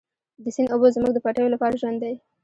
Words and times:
د 0.43 0.45
سیند 0.55 0.69
اوبه 0.73 0.87
زموږ 0.95 1.11
د 1.13 1.17
پټیو 1.25 1.53
لپاره 1.55 1.79
ژوند 1.81 1.97
دی. 2.03 2.13